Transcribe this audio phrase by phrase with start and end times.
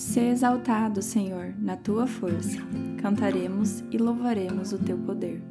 [0.00, 2.56] Sê exaltado, Senhor, na tua força.
[3.02, 5.42] Cantaremos e louvaremos o teu poder.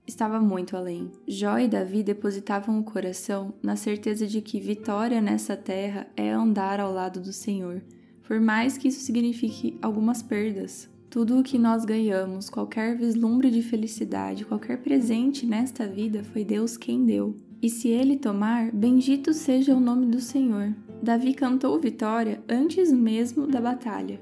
[0.08, 1.12] estava muito além.
[1.28, 6.80] Jó e Davi depositavam o coração na certeza de que vitória nessa terra é andar
[6.80, 7.84] ao lado do Senhor,
[8.28, 10.90] por mais que isso signifique algumas perdas.
[11.10, 16.78] Tudo o que nós ganhamos, qualquer vislumbre de felicidade, qualquer presente nesta vida, foi Deus
[16.78, 17.36] quem deu.
[17.60, 20.72] E se ele tomar, bendito seja o nome do Senhor.
[21.02, 24.22] Davi cantou vitória antes mesmo da batalha.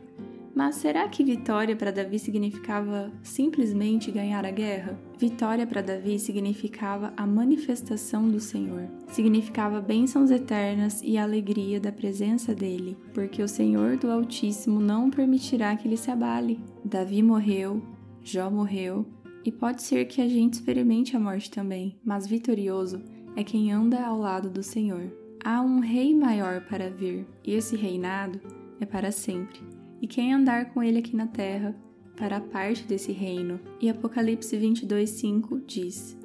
[0.57, 4.99] Mas será que vitória para Davi significava simplesmente ganhar a guerra?
[5.15, 12.55] Vitória para Davi significava a manifestação do Senhor, significava bênçãos eternas e alegria da presença
[12.55, 16.59] dele, porque o Senhor do Altíssimo não permitirá que ele se abale.
[16.83, 17.79] Davi morreu,
[18.23, 19.05] Jó morreu,
[19.45, 22.99] e pode ser que a gente experimente a morte também, mas vitorioso
[23.35, 25.03] é quem anda ao lado do Senhor.
[25.45, 28.41] Há um rei maior para vir, e esse reinado
[28.81, 31.75] é para sempre e quem andar com ele aqui na terra
[32.15, 33.59] fará parte desse reino.
[33.79, 36.17] E Apocalipse 22:5 diz: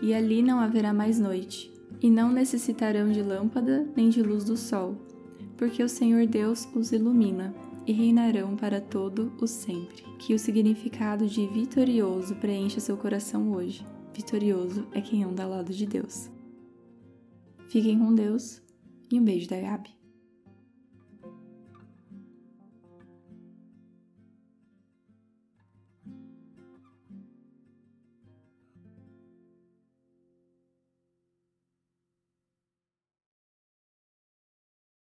[0.00, 4.56] E ali não haverá mais noite, e não necessitarão de lâmpada nem de luz do
[4.56, 4.96] sol,
[5.56, 7.54] porque o Senhor Deus os ilumina
[7.86, 10.02] e reinarão para todo o sempre.
[10.18, 13.84] Que o significado de vitorioso preencha seu coração hoje.
[14.12, 16.30] Vitorioso é quem anda ao lado de Deus.
[17.68, 18.62] Fiquem com Deus
[19.10, 19.99] e um beijo da Gabi.